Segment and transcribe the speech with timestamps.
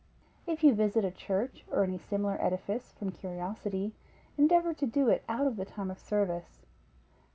[0.47, 3.93] If you visit a church or any similar edifice, from curiosity,
[4.35, 6.65] endeavor to do it out of the time of service.